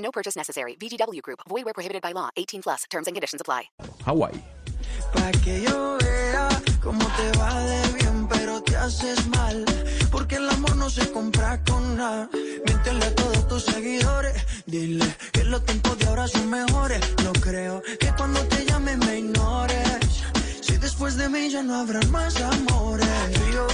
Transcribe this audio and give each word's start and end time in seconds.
No 0.00 0.10
purchase 0.10 0.36
necessary. 0.36 0.76
VGW 0.76 1.22
Group. 1.22 1.40
Void 1.48 1.64
where 1.64 1.74
prohibited 1.74 2.02
by 2.02 2.12
law. 2.12 2.30
18 2.36 2.62
plus. 2.62 2.84
Terms 2.90 3.06
and 3.06 3.14
conditions 3.14 3.40
apply. 3.40 3.70
Hawaii. 4.04 4.42
Pa' 5.12 5.30
que 5.44 5.62
yo 5.62 5.98
vea 5.98 6.48
cómo 6.82 7.04
te 7.16 7.38
va 7.38 7.60
de 7.60 7.88
bien, 7.98 8.28
pero 8.28 8.62
te 8.62 8.76
haces 8.76 9.26
mal. 9.28 9.64
Porque 10.10 10.36
el 10.36 10.48
amor 10.48 10.76
no 10.76 10.88
se 10.90 11.10
compra 11.12 11.62
con 11.64 11.96
nada. 11.96 12.28
Miéntele 12.32 13.04
a 13.04 13.14
todos 13.14 13.48
tus 13.48 13.64
seguidores. 13.64 14.34
Dile 14.66 15.04
que 15.32 15.44
los 15.44 15.64
tiempos 15.64 15.98
de 15.98 16.06
ahora 16.06 16.26
son 16.28 16.48
mejores. 16.50 17.00
No 17.24 17.32
creo 17.32 17.82
que 17.98 18.12
cuando 18.16 18.40
te 18.48 18.64
llame 18.64 18.96
me 18.96 19.18
ignores. 19.18 20.24
Si 20.60 20.76
después 20.76 21.16
de 21.16 21.28
mí 21.28 21.50
ya 21.50 21.62
no 21.62 21.74
habrá 21.80 22.00
más 22.08 22.40
amores. 22.40 23.08
Yo 23.52 23.66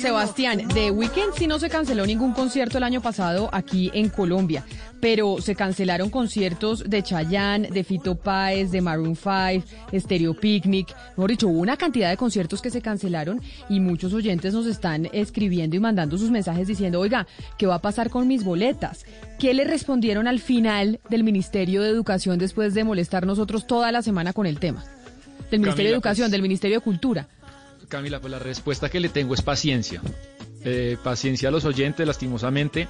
Sebastián, 0.00 0.68
de 0.68 0.90
Weekend 0.90 1.34
sí 1.36 1.46
no 1.46 1.58
se 1.58 1.68
canceló 1.68 2.06
ningún 2.06 2.32
concierto 2.32 2.78
el 2.78 2.84
año 2.84 3.00
pasado 3.00 3.48
aquí 3.52 3.90
en 3.92 4.08
Colombia, 4.08 4.64
pero 5.00 5.40
se 5.40 5.54
cancelaron 5.54 6.10
conciertos 6.10 6.88
de 6.88 7.02
Chayanne, 7.02 7.68
de 7.68 7.84
Fito 7.84 8.14
Páez, 8.14 8.70
de 8.70 8.80
Maroon 8.80 9.16
5, 9.16 9.66
Stereo 9.98 10.34
Picnic. 10.34 10.94
Mejor 11.16 11.30
dicho, 11.30 11.48
hubo 11.48 11.60
una 11.60 11.76
cantidad 11.76 12.08
de 12.08 12.16
conciertos 12.16 12.62
que 12.62 12.70
se 12.70 12.80
cancelaron 12.80 13.40
y 13.68 13.80
muchos 13.80 14.12
oyentes 14.14 14.54
nos 14.54 14.66
están 14.66 15.08
escribiendo 15.12 15.76
y 15.76 15.80
mandando 15.80 16.16
sus 16.18 16.30
mensajes 16.30 16.68
diciendo, 16.68 17.00
oiga, 17.00 17.26
¿qué 17.58 17.66
va 17.66 17.76
a 17.76 17.82
pasar 17.82 18.10
con 18.10 18.28
mis 18.28 18.44
boletas? 18.44 19.04
¿Qué 19.38 19.54
le 19.54 19.64
respondieron 19.64 20.28
al 20.28 20.40
final 20.40 21.00
del 21.10 21.24
Ministerio 21.24 21.82
de 21.82 21.90
Educación 21.90 22.38
después 22.38 22.74
de 22.74 22.84
molestar 22.84 23.26
nosotros 23.26 23.66
toda 23.66 23.92
la 23.92 24.02
semana 24.02 24.32
con 24.32 24.46
el 24.46 24.58
tema? 24.58 24.84
Del 25.50 25.60
Ministerio 25.60 25.74
Camila, 25.74 25.88
de 25.90 25.94
Educación, 25.94 26.24
pues- 26.26 26.32
del 26.32 26.42
Ministerio 26.42 26.76
de 26.78 26.82
Cultura. 26.84 27.28
Camila, 27.88 28.20
pues 28.20 28.30
la 28.30 28.38
respuesta 28.38 28.88
que 28.90 29.00
le 29.00 29.08
tengo 29.08 29.34
es 29.34 29.42
paciencia. 29.42 30.02
Eh, 30.64 30.96
paciencia 31.02 31.48
a 31.48 31.52
los 31.52 31.64
oyentes, 31.64 32.04
lastimosamente, 32.06 32.88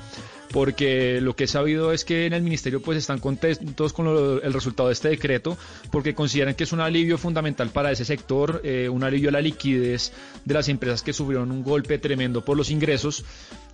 porque 0.52 1.20
lo 1.20 1.36
que 1.36 1.44
he 1.44 1.46
sabido 1.46 1.92
es 1.92 2.04
que 2.04 2.24
en 2.26 2.32
el 2.32 2.42
ministerio 2.42 2.80
pues 2.80 2.96
están 2.98 3.18
contentos 3.20 3.92
con 3.92 4.06
lo- 4.06 4.42
el 4.42 4.52
resultado 4.54 4.88
de 4.88 4.94
este 4.94 5.08
decreto, 5.10 5.56
porque 5.92 6.14
consideran 6.14 6.54
que 6.54 6.64
es 6.64 6.72
un 6.72 6.80
alivio 6.80 7.18
fundamental 7.18 7.68
para 7.68 7.92
ese 7.92 8.04
sector, 8.06 8.62
eh, 8.64 8.88
un 8.88 9.04
alivio 9.04 9.28
a 9.28 9.32
la 9.32 9.40
liquidez 9.42 10.12
de 10.44 10.54
las 10.54 10.68
empresas 10.68 11.02
que 11.02 11.12
sufrieron 11.12 11.52
un 11.52 11.62
golpe 11.62 11.98
tremendo 11.98 12.44
por 12.44 12.56
los 12.56 12.70
ingresos. 12.70 13.24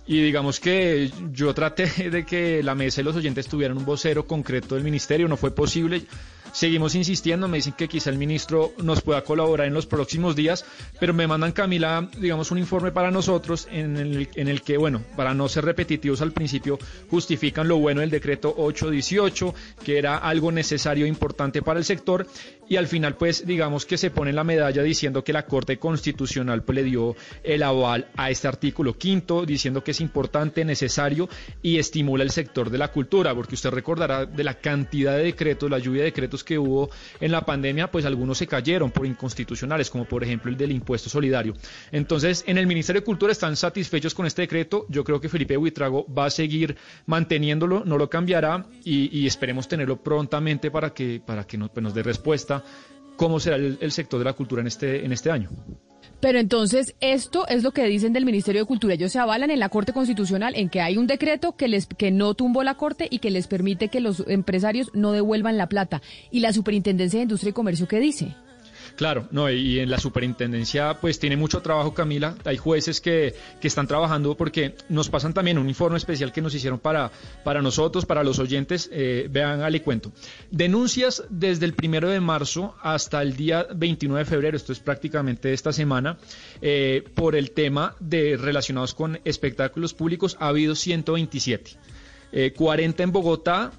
Y 0.05 0.21
digamos 0.21 0.59
que 0.59 1.09
yo 1.31 1.53
traté 1.53 1.85
de 2.11 2.25
que 2.25 2.61
la 2.61 2.75
mesa 2.75 3.01
y 3.01 3.03
los 3.05 3.15
oyentes 3.15 3.47
tuvieran 3.47 3.77
un 3.77 3.85
vocero 3.85 4.27
concreto 4.27 4.75
del 4.75 4.83
ministerio, 4.83 5.27
no 5.29 5.37
fue 5.37 5.51
posible. 5.51 6.03
Seguimos 6.55 6.95
insistiendo, 6.95 7.49
me 7.49 7.57
dicen 7.57 7.73
que 7.73 7.89
quizá 7.89 8.09
el 8.09 8.17
ministro 8.17 8.71
nos 8.81 9.01
pueda 9.01 9.25
colaborar 9.25 9.67
en 9.67 9.73
los 9.73 9.87
próximos 9.87 10.37
días, 10.37 10.63
pero 11.01 11.13
me 11.13 11.27
mandan 11.27 11.51
Camila, 11.51 12.07
digamos, 12.17 12.49
un 12.49 12.57
informe 12.57 12.93
para 12.93 13.11
nosotros 13.11 13.67
en 13.69 13.97
el, 13.97 14.29
en 14.35 14.47
el 14.47 14.61
que, 14.61 14.77
bueno, 14.77 15.03
para 15.17 15.33
no 15.33 15.49
ser 15.49 15.65
repetitivos 15.65 16.21
al 16.21 16.31
principio, 16.31 16.79
justifican 17.09 17.67
lo 17.67 17.75
bueno 17.79 17.99
del 17.99 18.09
decreto 18.09 18.55
818, 18.55 19.53
que 19.83 19.97
era 19.97 20.15
algo 20.15 20.49
necesario 20.49 21.03
e 21.03 21.09
importante 21.09 21.61
para 21.61 21.77
el 21.77 21.83
sector, 21.83 22.25
y 22.67 22.77
al 22.77 22.87
final, 22.87 23.15
pues, 23.15 23.45
digamos 23.45 23.85
que 23.85 23.97
se 23.97 24.09
pone 24.09 24.31
la 24.31 24.43
medalla 24.43 24.81
diciendo 24.81 25.23
que 25.23 25.33
la 25.33 25.45
Corte 25.45 25.77
Constitucional 25.77 26.63
pues, 26.63 26.77
le 26.77 26.83
dio 26.83 27.15
el 27.43 27.63
aval 27.63 28.07
a 28.15 28.29
este 28.29 28.47
artículo 28.47 28.97
quinto, 28.97 29.45
diciendo 29.45 29.83
que 29.83 29.91
es 29.91 30.01
importante, 30.01 30.65
necesario 30.65 31.29
y 31.61 31.77
estimula 31.77 32.23
el 32.23 32.31
sector 32.31 32.69
de 32.69 32.77
la 32.77 32.91
cultura, 32.91 33.35
porque 33.35 33.55
usted 33.55 33.71
recordará 33.71 34.25
de 34.25 34.43
la 34.43 34.55
cantidad 34.55 35.17
de 35.17 35.25
decretos, 35.25 35.69
la 35.69 35.79
lluvia 35.79 36.01
de 36.01 36.05
decretos 36.05 36.44
que 36.45 36.57
hubo 36.57 36.89
en 37.19 37.31
la 37.31 37.45
pandemia, 37.45 37.91
pues 37.91 38.05
algunos 38.05 38.37
se 38.37 38.47
cayeron 38.47 38.91
por 38.91 39.05
inconstitucionales, 39.05 39.89
como 39.89 40.05
por 40.05 40.23
ejemplo 40.23 40.49
el 40.49 40.57
del 40.57 40.71
impuesto 40.71 41.09
solidario. 41.09 41.53
Entonces, 41.91 42.43
en 42.47 42.57
el 42.57 42.67
Ministerio 42.67 43.01
de 43.01 43.05
Cultura 43.05 43.31
están 43.31 43.55
satisfechos 43.55 44.13
con 44.13 44.25
este 44.25 44.43
decreto. 44.43 44.85
Yo 44.89 45.03
creo 45.03 45.19
que 45.19 45.29
Felipe 45.29 45.57
Buitrago 45.57 46.05
va 46.13 46.25
a 46.25 46.29
seguir 46.29 46.77
manteniéndolo, 47.05 47.83
no 47.85 47.97
lo 47.97 48.09
cambiará 48.09 48.65
y, 48.83 49.25
esperemos 49.25 49.67
tenerlo 49.67 49.97
prontamente 49.97 50.69
para 50.69 50.93
que, 50.93 51.21
para 51.25 51.45
que 51.45 51.57
pues, 51.57 51.83
nos 51.83 51.93
dé 51.93 52.03
respuesta 52.03 52.63
cómo 53.15 53.39
será 53.39 53.55
el, 53.55 53.77
el 53.81 53.91
sector 53.91 54.19
de 54.19 54.25
la 54.25 54.33
cultura 54.33 54.61
en 54.61 54.67
este, 54.67 55.05
en 55.05 55.11
este 55.11 55.31
año. 55.31 55.49
Pero 56.19 56.39
entonces, 56.39 56.95
esto 57.01 57.47
es 57.47 57.63
lo 57.63 57.71
que 57.71 57.85
dicen 57.85 58.13
del 58.13 58.25
Ministerio 58.25 58.61
de 58.61 58.67
Cultura. 58.67 58.93
Ellos 58.95 59.11
se 59.11 59.19
avalan 59.19 59.51
en 59.51 59.59
la 59.59 59.69
Corte 59.69 59.93
Constitucional 59.93 60.55
en 60.55 60.69
que 60.69 60.81
hay 60.81 60.97
un 60.97 61.07
decreto 61.07 61.55
que 61.55 61.67
les 61.67 61.85
que 61.85 62.09
no 62.09 62.33
tumbó 62.33 62.63
la 62.63 62.75
Corte 62.75 63.07
y 63.09 63.19
que 63.19 63.29
les 63.29 63.47
permite 63.47 63.89
que 63.89 63.99
los 63.99 64.23
empresarios 64.27 64.89
no 64.93 65.11
devuelvan 65.11 65.57
la 65.57 65.69
plata. 65.69 66.01
¿Y 66.31 66.39
la 66.39 66.53
Superintendencia 66.53 67.19
de 67.19 67.23
Industria 67.23 67.51
y 67.51 67.53
Comercio 67.53 67.87
qué 67.87 67.99
dice? 67.99 68.35
Claro, 68.95 69.27
no, 69.31 69.49
y 69.51 69.79
en 69.79 69.89
la 69.89 69.99
superintendencia 69.99 70.97
pues 71.01 71.19
tiene 71.19 71.35
mucho 71.35 71.61
trabajo 71.61 71.93
Camila, 71.93 72.35
hay 72.45 72.55
jueces 72.55 73.01
que, 73.01 73.35
que 73.59 73.67
están 73.67 73.87
trabajando 73.87 74.37
porque 74.37 74.75
nos 74.87 75.09
pasan 75.09 75.33
también 75.33 75.57
un 75.57 75.67
informe 75.67 75.97
especial 75.97 76.31
que 76.31 76.41
nos 76.41 76.55
hicieron 76.55 76.79
para, 76.79 77.11
para 77.43 77.61
nosotros, 77.61 78.05
para 78.05 78.23
los 78.23 78.39
oyentes, 78.39 78.89
eh, 78.93 79.27
vean, 79.29 79.69
le 79.69 79.81
cuento. 79.81 80.13
Denuncias 80.49 81.23
desde 81.29 81.65
el 81.65 81.73
primero 81.73 82.09
de 82.09 82.21
marzo 82.21 82.75
hasta 82.81 83.21
el 83.21 83.35
día 83.35 83.67
29 83.75 84.23
de 84.23 84.29
febrero, 84.29 84.55
esto 84.55 84.71
es 84.71 84.79
prácticamente 84.79 85.51
esta 85.51 85.73
semana, 85.73 86.17
eh, 86.61 87.03
por 87.15 87.35
el 87.35 87.51
tema 87.51 87.95
de 87.99 88.37
relacionados 88.37 88.93
con 88.93 89.19
espectáculos 89.25 89.93
públicos 89.93 90.37
ha 90.39 90.47
habido 90.47 90.73
127. 90.73 91.71
Eh, 92.31 92.53
40 92.55 93.03
en 93.03 93.11
Bogotá, 93.11 93.71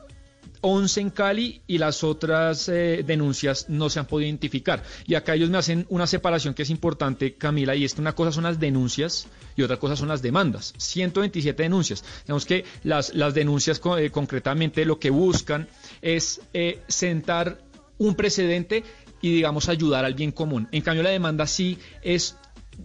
11 0.60 1.00
en 1.00 1.10
Cali 1.10 1.62
y 1.66 1.78
las 1.78 2.04
otras 2.04 2.68
eh, 2.68 3.02
denuncias 3.06 3.66
no 3.68 3.88
se 3.90 3.98
han 3.98 4.06
podido 4.06 4.28
identificar. 4.28 4.82
Y 5.06 5.14
acá 5.14 5.34
ellos 5.34 5.50
me 5.50 5.58
hacen 5.58 5.86
una 5.88 6.06
separación 6.06 6.54
que 6.54 6.62
es 6.62 6.70
importante, 6.70 7.34
Camila, 7.34 7.74
y 7.74 7.84
es 7.84 7.94
que 7.94 8.00
una 8.00 8.14
cosa 8.14 8.32
son 8.32 8.44
las 8.44 8.58
denuncias 8.58 9.26
y 9.56 9.62
otra 9.62 9.78
cosa 9.78 9.96
son 9.96 10.08
las 10.08 10.22
demandas. 10.22 10.74
127 10.76 11.62
denuncias. 11.62 12.04
Digamos 12.24 12.46
que 12.46 12.64
las, 12.84 13.14
las 13.14 13.34
denuncias 13.34 13.80
eh, 13.98 14.10
concretamente 14.10 14.84
lo 14.84 14.98
que 14.98 15.10
buscan 15.10 15.68
es 16.02 16.40
eh, 16.52 16.80
sentar 16.88 17.58
un 17.98 18.14
precedente 18.14 18.84
y 19.22 19.32
digamos 19.32 19.68
ayudar 19.68 20.04
al 20.04 20.14
bien 20.14 20.32
común. 20.32 20.68
En 20.72 20.82
cambio 20.82 21.02
la 21.02 21.10
demanda 21.10 21.46
sí 21.46 21.78
es 22.02 22.36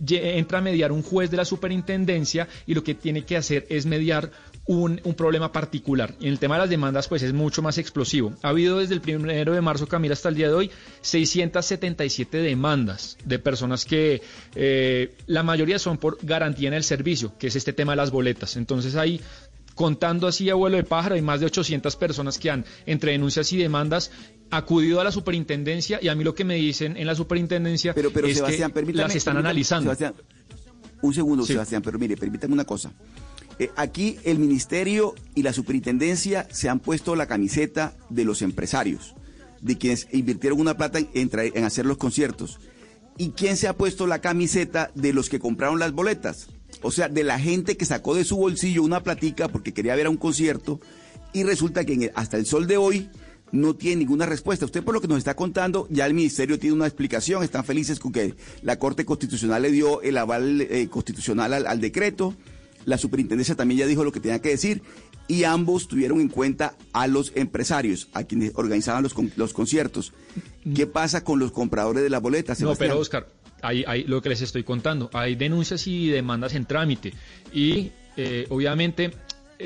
entra 0.08 0.60
a 0.60 0.62
mediar 0.62 0.92
un 0.92 1.04
juez 1.04 1.30
de 1.32 1.38
la 1.38 1.46
superintendencia 1.46 2.48
y 2.66 2.74
lo 2.74 2.84
que 2.84 2.96
tiene 2.96 3.24
que 3.24 3.38
hacer 3.38 3.66
es 3.70 3.86
mediar 3.86 4.32
un, 4.66 5.02
un 5.04 5.14
problema 5.14 5.52
particular. 5.52 6.16
En 6.22 6.28
el 6.28 6.40
tema 6.40 6.56
de 6.56 6.62
las 6.62 6.70
demandas, 6.70 7.08
pues 7.08 7.24
es 7.24 7.34
mucho 7.34 7.62
más 7.62 7.78
explosivo. 7.78 8.34
Ha 8.42 8.50
habido 8.50 8.80
desde 8.80 8.94
el 8.94 9.02
primero 9.02 9.54
de 9.54 9.62
marzo, 9.62 9.88
Camila, 9.88 10.14
hasta 10.14 10.30
el 10.30 10.36
día 10.36 10.48
de 10.48 10.54
hoy, 10.54 10.72
677 11.02 12.38
demandas 12.38 13.18
de 13.26 13.40
personas 13.40 13.86
que 13.86 14.22
eh, 14.56 15.16
la 15.28 15.44
mayoría 15.44 15.80
son 15.80 15.98
por 15.98 16.18
garantía 16.22 16.68
en 16.68 16.74
el 16.74 16.84
servicio, 16.84 17.34
que 17.38 17.48
es 17.48 17.56
este 17.56 17.74
tema 17.74 17.94
de 17.94 17.98
las 17.98 18.12
boletas. 18.12 18.56
Entonces 18.56 18.96
hay 18.96 19.22
contando 19.76 20.28
así 20.28 20.50
a 20.50 20.56
vuelo 20.56 20.78
de 20.78 20.84
pájaro, 20.84 21.16
hay 21.16 21.22
más 21.22 21.40
de 21.40 21.46
800 21.48 21.96
personas 21.96 22.38
que 22.38 22.50
han, 22.50 22.66
entre 22.86 23.14
denuncias 23.14 23.52
y 23.54 23.58
demandas, 23.58 24.12
acudido 24.50 25.00
a 25.00 25.04
la 25.04 25.12
superintendencia 25.12 26.00
y 26.02 26.10
a 26.10 26.16
mí 26.16 26.24
lo 26.24 26.36
que 26.36 26.44
me 26.44 26.56
dicen 26.56 26.98
en 26.98 27.08
la 27.08 27.16
superintendencia 27.16 27.94
Pero, 27.94 28.12
pero 28.12 28.28
es 28.28 28.38
Sebastián, 28.38 28.72
que 28.72 28.94
las 28.94 29.16
están 29.16 29.38
analizando. 29.38 29.96
Sebastián, 29.96 30.14
un 31.02 31.14
segundo, 31.14 31.46
Sí. 31.46 31.54
Sebastián, 31.54 31.82
pero 31.82 31.98
mire, 31.98 32.18
permítame 32.18 32.54
una 32.54 32.66
cosa. 32.66 32.92
Eh, 33.60 33.70
aquí 33.76 34.18
el 34.24 34.40
ministerio 34.40 35.16
y 35.36 35.44
la 35.44 35.54
superintendencia 35.54 36.48
se 36.52 36.70
han 36.70 36.80
puesto 36.80 37.16
la 37.16 37.28
camiseta 37.28 37.94
de 38.10 38.26
los 38.26 38.42
empresarios, 38.42 39.16
de 39.62 39.78
quienes 39.78 40.08
invirtieron 40.12 40.60
una 40.60 40.76
plata 40.78 41.00
en, 41.00 41.30
en 41.34 41.64
hacer 41.64 41.86
los 41.86 41.98
conciertos. 41.98 42.60
¿Y 43.18 43.32
quién 43.32 43.58
se 43.58 43.68
ha 43.68 43.78
puesto 43.78 44.08
la 44.08 44.20
camiseta 44.20 44.92
de 44.96 45.14
los 45.14 45.30
que 45.30 45.40
compraron 45.40 45.80
las 45.80 45.92
boletas? 45.92 46.48
O 46.82 46.92
sea, 46.92 47.10
de 47.10 47.24
la 47.24 47.40
gente 47.40 47.78
que 47.78 47.86
sacó 47.86 48.16
de 48.16 48.24
su 48.24 48.38
bolsillo 48.38 48.84
una 48.84 49.04
platica 49.04 49.48
porque 49.48 49.74
quería 49.74 49.96
ver 49.96 50.08
a 50.08 50.10
un 50.10 50.18
concierto 50.18 50.80
y 51.34 51.44
resulta 51.44 51.86
que 51.86 52.12
hasta 52.16 52.38
el 52.38 52.46
sol 52.46 52.68
de 52.68 52.78
hoy 52.78 53.10
no 53.52 53.76
tiene 53.76 53.98
ninguna 53.98 54.26
respuesta. 54.26 54.66
Usted 54.66 54.84
por 54.84 54.94
lo 54.94 55.02
que 55.02 55.08
nos 55.08 55.18
está 55.18 55.36
contando, 55.36 55.86
ya 55.90 56.06
el 56.06 56.14
ministerio 56.14 56.58
tiene 56.58 56.76
una 56.76 56.88
explicación, 56.88 57.44
están 57.44 57.64
felices 57.66 58.00
con 58.00 58.12
que 58.12 58.34
la 58.62 58.80
Corte 58.80 59.06
Constitucional 59.06 59.62
le 59.62 59.72
dio 59.72 60.02
el 60.02 60.18
aval 60.18 60.62
eh, 60.62 60.88
constitucional 60.90 61.54
al, 61.54 61.68
al 61.68 61.82
decreto, 61.82 62.34
la 62.86 62.98
superintendencia 62.98 63.56
también 63.56 63.82
ya 63.82 63.86
dijo 63.88 64.04
lo 64.04 64.12
que 64.12 64.20
tenía 64.22 64.40
que 64.42 64.50
decir 64.50 64.82
y 65.28 65.44
ambos 65.44 65.88
tuvieron 65.88 66.20
en 66.20 66.30
cuenta 66.30 66.76
a 66.94 67.08
los 67.08 67.32
empresarios, 67.36 68.10
a 68.14 68.24
quienes 68.24 68.54
organizaban 68.56 69.04
los, 69.04 69.14
con- 69.14 69.32
los 69.36 69.54
conciertos. 69.54 70.14
¿Qué 70.76 70.88
pasa 70.88 71.24
con 71.24 71.38
los 71.40 71.52
compradores 71.52 72.04
de 72.04 72.10
las 72.10 72.22
boletas? 72.22 72.60
No, 72.62 72.72
pero 72.76 73.00
Oscar, 73.00 73.28
hay, 73.62 73.84
hay 73.88 74.04
lo 74.04 74.22
que 74.22 74.30
les 74.30 74.42
estoy 74.42 74.64
contando, 74.64 75.10
hay 75.14 75.36
denuncias 75.36 75.88
y 75.88 76.10
demandas 76.10 76.56
en 76.56 76.66
trámite. 76.66 77.14
Y 77.54 77.92
eh, 78.18 78.46
obviamente 78.50 79.12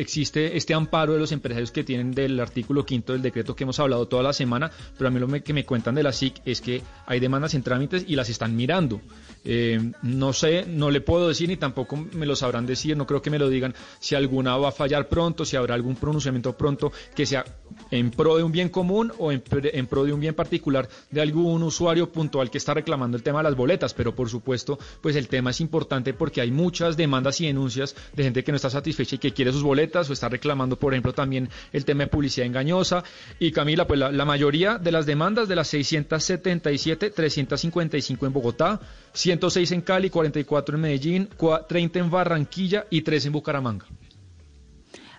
existe 0.02 0.58
este 0.58 0.74
amparo 0.74 1.14
de 1.14 1.20
los 1.20 1.32
empresarios 1.32 1.72
que 1.72 1.84
tienen 1.84 2.12
del 2.12 2.40
artículo 2.40 2.86
quinto 2.86 3.14
del 3.14 3.22
decreto 3.22 3.56
que 3.56 3.64
hemos 3.64 3.80
hablado 3.80 4.08
toda 4.08 4.24
la 4.24 4.34
semana, 4.34 4.72
pero 4.98 5.08
a 5.08 5.12
mí 5.12 5.20
lo 5.20 5.28
que 5.44 5.54
me 5.54 5.66
cuentan 5.66 5.96
de 5.96 6.04
la 6.04 6.12
SIC 6.12 6.42
es 6.46 6.62
que 6.62 6.82
hay 7.06 7.20
demandas 7.20 7.54
en 7.54 7.64
trámites 7.64 8.06
y 8.08 8.16
las 8.16 8.30
están 8.30 8.56
mirando. 8.56 9.02
Eh, 9.48 9.80
no 10.02 10.34
sé, 10.34 10.66
no 10.68 10.90
le 10.90 11.02
puedo 11.02 11.28
decir 11.28 11.48
ni 11.48 11.56
tampoco 11.56 11.96
me 12.14 12.26
lo 12.26 12.36
sabrán 12.36 12.66
decir, 12.66 12.98
no 12.98 13.06
creo 13.06 13.22
que 13.22 13.30
me 13.30 13.38
lo 13.38 13.48
digan 13.48 13.76
si 14.00 14.16
alguna 14.16 14.58
va 14.58 14.70
a 14.70 14.72
fallar 14.72 15.08
pronto, 15.08 15.46
si 15.46 15.56
habrá 15.56 15.76
algún 15.76 15.96
pronunciamiento 15.96 16.54
pronto 16.54 16.92
que 17.14 17.28
sea 17.28 17.46
en 17.92 18.10
pro 18.10 18.38
de 18.38 18.44
un 18.44 18.52
bien 18.52 18.70
común 18.70 19.14
o 19.20 19.32
en, 19.32 19.44
en 19.52 19.86
pro 19.88 20.04
de 20.04 20.14
un 20.14 20.20
bien 20.20 20.34
particular 20.34 20.90
de 21.12 21.22
algún 21.22 21.62
usuario 21.62 22.12
puntual 22.12 22.50
que 22.50 22.58
está 22.58 22.74
reclamando 22.74 23.18
el 23.18 23.24
tema 23.24 23.40
de 23.40 23.44
las 23.44 23.56
boletas, 23.56 23.94
pero 23.94 24.16
por 24.16 24.30
supuesto, 24.30 24.80
pues 25.02 25.16
el 25.16 25.28
tema 25.28 25.52
es 25.52 25.62
importante 25.62 26.14
porque 26.14 26.42
hay 26.42 26.50
muchas 26.50 26.98
demandas 26.98 27.40
y 27.42 27.46
denuncias 27.46 27.96
de 28.14 28.24
gente 28.24 28.44
que 28.44 28.52
no 28.52 28.56
está 28.56 28.72
satisfecha 28.72 29.16
y 29.16 29.20
que 29.20 29.32
quiere 29.32 29.52
sus 29.52 29.64
boletas 29.64 29.85
o 29.94 30.14
está 30.14 30.30
reclamando, 30.30 30.78
por 30.78 30.94
ejemplo, 30.94 31.14
también 31.14 31.50
el 31.72 31.86
tema 31.86 32.04
de 32.04 32.10
publicidad 32.10 32.48
engañosa. 32.48 33.04
Y 33.40 33.52
Camila, 33.52 33.88
pues 33.88 34.00
la, 34.00 34.12
la 34.12 34.26
mayoría 34.26 34.78
de 34.78 34.92
las 34.92 35.06
demandas 35.06 35.48
de 35.48 35.56
las 35.56 35.68
677, 35.68 37.10
355 37.12 38.26
en 38.26 38.34
Bogotá, 38.34 38.80
106 39.14 39.72
en 39.72 39.82
Cali, 39.82 40.10
44 40.10 40.76
en 40.76 40.82
Medellín, 40.82 41.30
30 41.68 42.00
en 42.00 42.10
Barranquilla 42.10 42.86
y 42.90 43.02
3 43.02 43.28
en 43.28 43.32
Bucaramanga. 43.32 43.86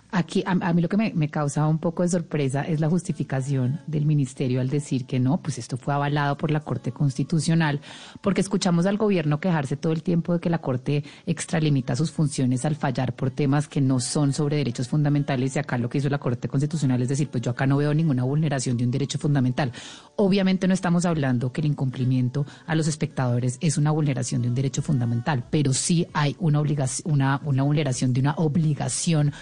Aquí, 0.09 0.41
a, 0.45 0.55
mí 0.73 0.81
lo 0.81 0.87
que 0.87 0.95
me, 0.95 1.11
me, 1.13 1.29
causa 1.29 1.67
un 1.67 1.79
poco 1.79 2.03
de 2.03 2.09
sorpresa 2.09 2.61
es 2.61 2.79
la 2.79 2.89
justificación 2.89 3.81
del 3.87 4.05
ministerio 4.05 4.61
al 4.61 4.69
decir 4.69 5.05
que 5.05 5.19
no, 5.19 5.41
pues 5.41 5.57
esto 5.57 5.75
fue 5.75 5.93
avalado 5.93 6.37
por 6.37 6.49
la 6.49 6.61
Corte 6.61 6.93
Constitucional, 6.93 7.81
porque 8.21 8.39
escuchamos 8.39 8.85
al 8.85 8.97
gobierno 8.97 9.41
quejarse 9.41 9.75
todo 9.75 9.91
el 9.91 10.03
tiempo 10.03 10.33
de 10.33 10.39
que 10.39 10.49
la 10.49 10.59
Corte 10.59 11.03
extralimita 11.25 11.95
sus 11.97 12.11
funciones 12.11 12.63
al 12.63 12.77
fallar 12.77 13.15
por 13.15 13.31
temas 13.31 13.67
que 13.67 13.81
no 13.81 13.99
son 13.99 14.31
sobre 14.31 14.55
derechos 14.55 14.87
fundamentales 14.87 15.55
y 15.55 15.59
acá 15.59 15.77
lo 15.77 15.89
que 15.89 15.97
hizo 15.97 16.07
la 16.07 16.19
Corte 16.19 16.47
Constitucional 16.47 17.01
es 17.01 17.09
decir, 17.09 17.29
pues 17.29 17.43
yo 17.43 17.51
acá 17.51 17.67
no 17.67 17.75
veo 17.75 17.93
ninguna 17.93 18.23
vulneración 18.23 18.77
de 18.77 18.85
un 18.85 18.91
derecho 18.91 19.19
fundamental. 19.19 19.73
Obviamente 20.15 20.69
no 20.69 20.73
estamos 20.73 21.05
hablando 21.05 21.51
que 21.51 21.59
el 21.59 21.67
incumplimiento 21.67 22.45
a 22.65 22.75
los 22.75 22.87
espectadores 22.87 23.57
es 23.59 23.77
una 23.77 23.91
vulneración 23.91 24.41
de 24.41 24.47
un 24.47 24.55
derecho 24.55 24.81
fundamental, 24.81 25.43
pero 25.49 25.73
sí 25.73 26.07
hay 26.13 26.35
una 26.39 26.61
obligación, 26.61 27.11
una, 27.11 27.41
una 27.43 27.63
vulneración 27.63 28.13
de 28.13 28.21
una 28.21 28.35
obligación 28.35 29.33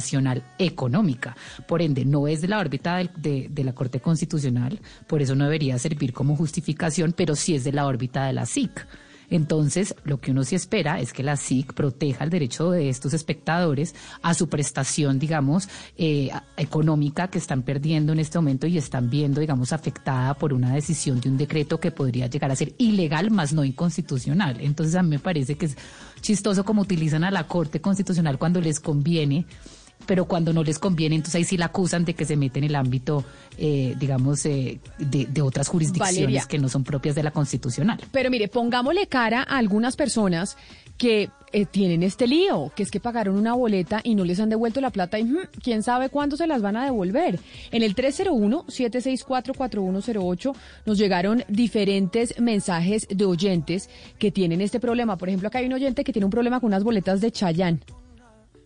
prestacional 0.00 0.42
económica. 0.58 1.36
Por 1.66 1.82
ende, 1.82 2.04
no 2.04 2.26
es 2.26 2.40
de 2.40 2.48
la 2.48 2.58
órbita 2.58 2.96
de, 2.96 3.48
de, 3.50 3.64
la 3.64 3.74
Corte 3.74 4.00
Constitucional, 4.00 4.80
por 5.06 5.20
eso 5.20 5.34
no 5.34 5.44
debería 5.44 5.78
servir 5.78 6.12
como 6.12 6.36
justificación, 6.36 7.12
pero 7.12 7.36
sí 7.36 7.54
es 7.54 7.64
de 7.64 7.72
la 7.72 7.86
órbita 7.86 8.24
de 8.24 8.32
la 8.32 8.46
SIC. 8.46 8.86
Entonces, 9.30 9.94
lo 10.04 10.20
que 10.20 10.32
uno 10.32 10.42
sí 10.42 10.56
espera 10.56 11.00
es 11.00 11.12
que 11.12 11.22
la 11.22 11.36
SIC 11.36 11.72
proteja 11.72 12.24
el 12.24 12.30
derecho 12.30 12.72
de 12.72 12.88
estos 12.88 13.14
espectadores 13.14 13.94
a 14.22 14.34
su 14.34 14.48
prestación, 14.48 15.20
digamos, 15.20 15.68
eh, 15.96 16.30
económica 16.56 17.28
que 17.28 17.38
están 17.38 17.62
perdiendo 17.62 18.12
en 18.12 18.18
este 18.18 18.38
momento 18.38 18.66
y 18.66 18.76
están 18.76 19.08
viendo, 19.08 19.40
digamos, 19.40 19.72
afectada 19.72 20.34
por 20.34 20.52
una 20.52 20.74
decisión 20.74 21.20
de 21.20 21.28
un 21.28 21.36
decreto 21.38 21.78
que 21.78 21.92
podría 21.92 22.26
llegar 22.26 22.50
a 22.50 22.56
ser 22.56 22.74
ilegal, 22.78 23.30
más 23.30 23.52
no 23.52 23.64
inconstitucional. 23.64 24.56
Entonces, 24.60 24.96
a 24.96 25.02
mí 25.02 25.10
me 25.10 25.18
parece 25.20 25.54
que 25.54 25.66
es 25.66 25.76
chistoso 26.20 26.64
como 26.64 26.82
utilizan 26.82 27.22
a 27.22 27.30
la 27.30 27.46
Corte 27.46 27.80
Constitucional 27.80 28.36
cuando 28.36 28.60
les 28.60 28.80
conviene 28.80 29.46
pero 30.06 30.24
cuando 30.24 30.52
no 30.52 30.62
les 30.62 30.78
conviene, 30.78 31.16
entonces 31.16 31.36
ahí 31.36 31.44
sí 31.44 31.56
la 31.56 31.66
acusan 31.66 32.04
de 32.04 32.14
que 32.14 32.24
se 32.24 32.36
mete 32.36 32.58
en 32.58 32.64
el 32.64 32.74
ámbito, 32.74 33.24
eh, 33.58 33.94
digamos, 33.98 34.44
eh, 34.46 34.80
de, 34.98 35.42
otras 35.42 35.68
jurisdicciones 35.68 36.46
que 36.46 36.58
no 36.58 36.68
son 36.68 36.84
propias 36.84 37.14
de 37.14 37.22
la 37.22 37.30
constitucional. 37.30 38.00
Pero 38.12 38.30
mire, 38.30 38.48
pongámosle 38.48 39.06
cara 39.06 39.42
a 39.42 39.58
algunas 39.58 39.96
personas 39.96 40.56
que 40.98 41.30
eh, 41.52 41.64
tienen 41.64 42.02
este 42.02 42.26
lío, 42.26 42.70
que 42.76 42.82
es 42.82 42.90
que 42.90 43.00
pagaron 43.00 43.36
una 43.36 43.54
boleta 43.54 44.02
y 44.04 44.14
no 44.14 44.24
les 44.24 44.38
han 44.38 44.50
devuelto 44.50 44.82
la 44.82 44.90
plata 44.90 45.18
y 45.18 45.24
hmm, 45.24 45.48
quién 45.62 45.82
sabe 45.82 46.10
cuándo 46.10 46.36
se 46.36 46.46
las 46.46 46.60
van 46.60 46.76
a 46.76 46.84
devolver. 46.84 47.40
En 47.70 47.82
el 47.82 47.96
301-764-4108 47.96 50.54
nos 50.84 50.98
llegaron 50.98 51.42
diferentes 51.48 52.38
mensajes 52.38 53.08
de 53.08 53.24
oyentes 53.24 53.88
que 54.18 54.30
tienen 54.30 54.60
este 54.60 54.78
problema. 54.78 55.16
Por 55.16 55.28
ejemplo, 55.28 55.48
acá 55.48 55.60
hay 55.60 55.66
un 55.66 55.72
oyente 55.72 56.04
que 56.04 56.12
tiene 56.12 56.26
un 56.26 56.30
problema 56.30 56.60
con 56.60 56.68
unas 56.68 56.84
boletas 56.84 57.20
de 57.20 57.32
Chayán 57.32 57.80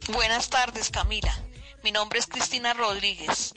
Buenas 0.09 0.51
tardes, 0.51 0.91
Camila. 0.91 1.35
Mi 1.83 1.91
nombre 1.91 2.19
es 2.19 2.27
Cristina 2.27 2.75
Rodríguez. 2.75 3.55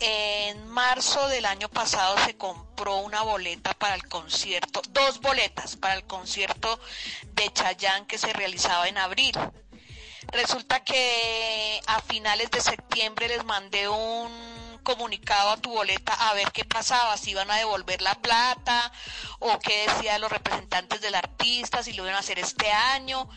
En 0.00 0.66
marzo 0.66 1.28
del 1.28 1.46
año 1.46 1.68
pasado 1.68 2.16
se 2.24 2.36
compró 2.36 2.96
una 2.96 3.22
boleta 3.22 3.72
para 3.74 3.94
el 3.94 4.02
concierto, 4.08 4.82
dos 4.90 5.20
boletas 5.20 5.76
para 5.76 5.94
el 5.94 6.04
concierto 6.04 6.80
de 7.34 7.52
Chayán 7.52 8.04
que 8.06 8.18
se 8.18 8.32
realizaba 8.32 8.88
en 8.88 8.98
abril. 8.98 9.32
Resulta 10.32 10.82
que 10.82 11.80
a 11.86 12.00
finales 12.02 12.50
de 12.50 12.60
septiembre 12.60 13.28
les 13.28 13.44
mandé 13.44 13.88
un 13.88 14.80
comunicado 14.82 15.50
a 15.50 15.56
tu 15.56 15.70
boleta 15.70 16.12
a 16.14 16.34
ver 16.34 16.50
qué 16.50 16.64
pasaba, 16.64 17.16
si 17.16 17.30
iban 17.30 17.48
a 17.48 17.58
devolver 17.58 18.02
la 18.02 18.16
plata 18.16 18.90
o 19.38 19.60
qué 19.60 19.86
decían 19.86 20.20
los 20.20 20.32
representantes 20.32 21.00
del 21.00 21.14
artista, 21.14 21.84
si 21.84 21.92
lo 21.92 22.02
iban 22.02 22.16
a 22.16 22.20
hacer 22.20 22.40
este 22.40 22.72
año 22.72 23.28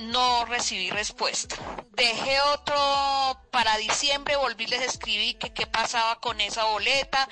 no 0.00 0.46
recibí 0.46 0.90
respuesta. 0.90 1.56
Dejé 1.92 2.40
otro 2.52 2.74
para 3.50 3.76
diciembre, 3.76 4.36
volví 4.36 4.66
les 4.66 4.80
escribí 4.80 5.34
que 5.34 5.52
qué 5.52 5.66
pasaba 5.66 6.20
con 6.20 6.40
esa 6.40 6.64
boleta, 6.64 7.28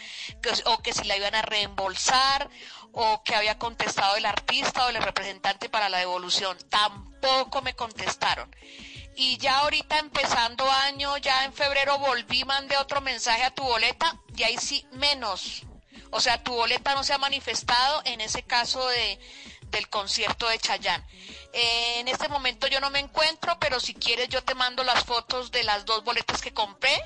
o 0.67 0.79
que 0.79 0.93
si 0.93 1.05
la 1.05 1.17
iban 1.17 1.35
a 1.35 1.43
reembolsar, 1.43 2.51
o 2.93 3.23
que 3.25 3.35
había 3.35 3.59
contestado 3.59 4.17
el 4.17 4.27
artista 4.27 4.85
o 4.85 4.89
el 4.91 5.03
representante 5.03 5.71
para 5.71 5.89
la 5.89 5.99
devolución. 5.99 6.59
Tampoco 6.69 7.63
me 7.63 7.75
contestaron. 7.75 8.55
Y 9.17 9.39
ya 9.39 9.61
ahorita 9.61 9.99
empezando 9.99 10.71
año, 10.71 11.17
ya 11.17 11.45
en 11.45 11.53
febrero 11.53 11.99
volví, 11.99 12.45
mandé 12.45 12.77
otro 12.77 13.01
mensaje 13.01 13.45
a 13.45 13.55
tu 13.55 13.63
boleta 13.63 14.21
y 14.37 14.43
ahí 14.43 14.59
sí 14.59 14.87
menos. 14.93 15.63
O 16.11 16.21
sea, 16.21 16.43
tu 16.43 16.53
boleta 16.53 16.95
no 16.95 17.03
se 17.03 17.15
ha 17.15 17.19
manifestado 17.19 18.03
en 18.05 18.21
ese 18.21 18.43
caso 18.43 18.87
de, 18.89 19.19
del 19.71 19.89
concierto 19.89 20.49
de 20.49 20.59
Chayán. 20.59 21.05
Eh, 21.53 22.01
en 22.01 22.09
este 22.09 22.29
momento 22.29 22.67
yo 22.69 22.81
no 22.81 22.91
me 22.91 22.99
encuentro, 22.99 23.57
pero 23.61 23.81
si 23.81 23.95
quieres 23.95 24.29
yo 24.29 24.43
te 24.43 24.55
mando 24.55 24.85
las 24.85 25.05
fotos 25.05 25.51
de 25.51 25.65
las 25.65 25.85
dos 25.85 26.05
boletas 26.05 26.41
que 26.41 26.53
compré, 26.53 27.03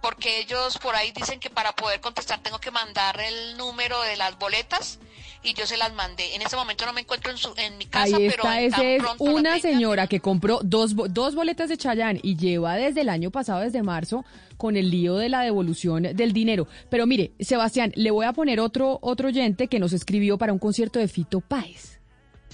porque 0.00 0.38
ellos 0.38 0.78
por 0.78 0.94
ahí 0.94 1.12
dicen 1.12 1.40
que 1.40 1.50
para 1.50 1.72
poder 1.72 2.00
contestar 2.00 2.42
tengo 2.42 2.58
que 2.58 2.70
mandar 2.70 3.20
el 3.20 3.56
número 3.56 4.00
de 4.02 4.16
las 4.16 4.38
boletas 4.38 4.98
y 5.42 5.54
yo 5.54 5.66
se 5.66 5.76
las 5.76 5.92
mandé. 5.94 6.34
En 6.34 6.42
este 6.42 6.56
momento 6.56 6.86
no 6.86 6.92
me 6.92 7.02
encuentro 7.02 7.30
en, 7.30 7.38
su, 7.38 7.52
en 7.56 7.78
mi 7.78 7.86
casa, 7.86 8.16
Ahí 8.16 8.26
está, 8.26 8.60
ese 8.60 8.96
es 8.96 9.02
una 9.18 9.58
señora 9.58 10.06
que 10.06 10.20
compró 10.20 10.60
dos, 10.62 10.94
dos 11.10 11.34
boletas 11.34 11.68
de 11.68 11.76
Chayán 11.76 12.18
y 12.22 12.36
lleva 12.36 12.76
desde 12.76 13.02
el 13.02 13.08
año 13.08 13.30
pasado, 13.30 13.60
desde 13.60 13.82
marzo, 13.82 14.24
con 14.60 14.76
el 14.76 14.90
lío 14.90 15.16
de 15.16 15.30
la 15.30 15.40
devolución 15.40 16.02
del 16.02 16.34
dinero. 16.34 16.68
Pero 16.90 17.06
mire, 17.06 17.32
Sebastián, 17.40 17.92
le 17.96 18.10
voy 18.10 18.26
a 18.26 18.34
poner 18.34 18.60
otro, 18.60 18.98
otro 19.00 19.28
oyente 19.28 19.68
que 19.68 19.80
nos 19.80 19.94
escribió 19.94 20.36
para 20.36 20.52
un 20.52 20.58
concierto 20.58 20.98
de 20.98 21.08
Fito 21.08 21.40
Páez. 21.40 21.98